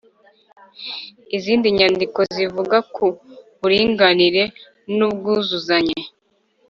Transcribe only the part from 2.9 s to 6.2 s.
ku buringanire n’ubwuzuzanye.